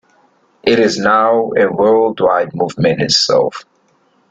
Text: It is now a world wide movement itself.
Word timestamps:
It 0.63 0.79
is 0.79 0.97
now 0.97 1.51
a 1.55 1.71
world 1.71 2.21
wide 2.21 2.55
movement 2.55 3.03
itself. 3.03 3.65